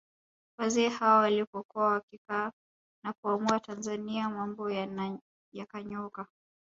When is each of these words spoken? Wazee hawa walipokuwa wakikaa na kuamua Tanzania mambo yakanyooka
Wazee 0.57 0.89
hawa 0.89 1.17
walipokuwa 1.19 1.87
wakikaa 1.87 2.51
na 3.05 3.13
kuamua 3.21 3.59
Tanzania 3.59 4.29
mambo 4.29 4.71
yakanyooka 5.53 6.27